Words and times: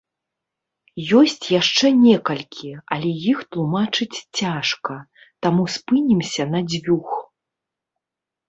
Ёсць 1.19 1.45
яшчэ 1.61 1.91
некалькі, 2.05 2.71
але 2.95 3.09
іх 3.33 3.43
тлумачыць 3.55 4.17
цяжка, 4.39 4.95
таму 5.47 5.63
спынімся 5.75 6.43
на 6.55 6.59
дзвюх. 6.73 7.09